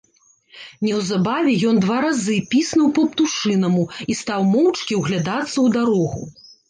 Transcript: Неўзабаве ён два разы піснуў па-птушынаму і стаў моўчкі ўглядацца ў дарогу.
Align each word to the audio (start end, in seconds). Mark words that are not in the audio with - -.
Неўзабаве 0.85 1.51
ён 1.71 1.75
два 1.83 1.97
разы 2.07 2.37
піснуў 2.53 2.87
па-птушынаму 2.97 3.83
і 4.15 4.17
стаў 4.21 4.41
моўчкі 4.55 4.93
ўглядацца 5.01 5.53
ў 5.65 5.67
дарогу. 5.77 6.23